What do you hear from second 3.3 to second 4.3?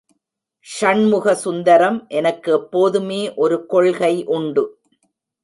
ஒரு கொள்கை